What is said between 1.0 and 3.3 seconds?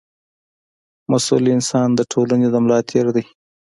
مسوول انسان د ټولنې د ملا تېر دی.